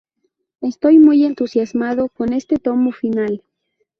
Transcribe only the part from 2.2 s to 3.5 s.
este tomo final.